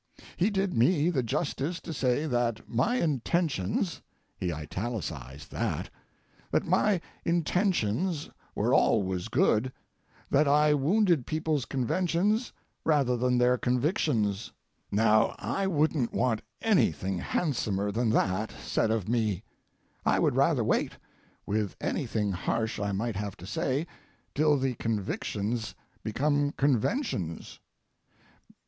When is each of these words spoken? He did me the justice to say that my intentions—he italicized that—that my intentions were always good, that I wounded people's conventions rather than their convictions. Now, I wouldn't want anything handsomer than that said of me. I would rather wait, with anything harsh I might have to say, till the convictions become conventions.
He 0.35 0.49
did 0.49 0.73
me 0.73 1.11
the 1.11 1.21
justice 1.21 1.79
to 1.81 1.93
say 1.93 2.25
that 2.25 2.67
my 2.67 2.95
intentions—he 2.95 4.51
italicized 4.51 5.51
that—that 5.51 6.65
my 6.65 6.99
intentions 7.23 8.27
were 8.55 8.73
always 8.73 9.27
good, 9.27 9.71
that 10.31 10.47
I 10.47 10.73
wounded 10.73 11.27
people's 11.27 11.65
conventions 11.65 12.51
rather 12.83 13.15
than 13.15 13.37
their 13.37 13.59
convictions. 13.59 14.51
Now, 14.91 15.35
I 15.37 15.67
wouldn't 15.67 16.13
want 16.13 16.41
anything 16.63 17.19
handsomer 17.19 17.91
than 17.91 18.09
that 18.09 18.51
said 18.53 18.89
of 18.89 19.07
me. 19.07 19.43
I 20.03 20.17
would 20.17 20.35
rather 20.35 20.63
wait, 20.63 20.93
with 21.45 21.75
anything 21.79 22.31
harsh 22.31 22.79
I 22.79 22.91
might 22.91 23.17
have 23.17 23.37
to 23.37 23.45
say, 23.45 23.85
till 24.33 24.57
the 24.57 24.73
convictions 24.73 25.75
become 26.03 26.53
conventions. 26.57 27.59